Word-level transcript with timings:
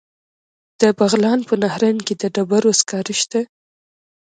د 0.81 0.83
بغلان 0.99 1.39
په 1.47 1.53
نهرین 1.63 1.97
کې 2.05 2.13
د 2.21 2.23
ډبرو 2.35 2.71
سکاره 2.79 3.13
شته. 3.21 3.41